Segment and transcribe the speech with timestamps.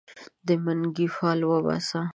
[0.47, 2.01] د منګې فال وباسه